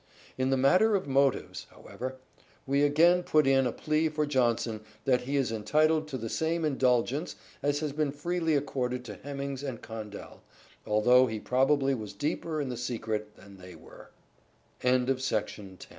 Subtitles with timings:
[0.35, 2.15] In the matter of motives, however,
[2.65, 6.65] we again put in a plea for Jonson that he is entitled to the same
[6.65, 10.41] indulgence as has been freely accorded to Heminge and Condell,
[10.87, 13.75] although he probably was deeper in the secret t